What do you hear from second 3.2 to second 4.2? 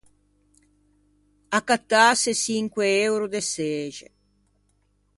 de çexe.